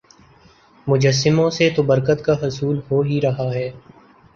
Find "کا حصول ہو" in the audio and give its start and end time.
2.25-3.01